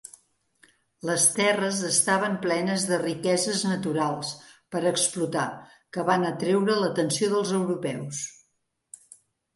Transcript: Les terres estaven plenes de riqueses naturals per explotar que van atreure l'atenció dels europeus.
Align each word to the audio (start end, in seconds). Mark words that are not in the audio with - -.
Les 1.07 1.25
terres 1.33 1.81
estaven 1.89 2.37
plenes 2.45 2.85
de 2.91 2.99
riqueses 3.03 3.61
naturals 3.67 4.31
per 4.77 4.83
explotar 4.93 5.47
que 5.99 6.07
van 6.11 6.29
atreure 6.33 6.79
l'atenció 6.85 7.31
dels 7.37 7.53
europeus. 7.61 8.27